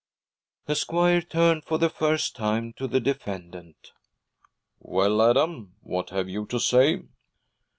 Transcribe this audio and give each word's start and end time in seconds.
The 0.65 0.73
squire 0.73 1.21
turned 1.21 1.63
for 1.63 1.77
the 1.77 1.87
first 1.87 2.35
time 2.35 2.73
to 2.77 2.87
the 2.87 2.99
defendant. 2.99 3.91
'Well, 4.79 5.21
Adam, 5.21 5.75
what 5.81 6.09
have 6.09 6.27
you 6.27 6.47
to 6.47 6.59
say?' 6.59 7.03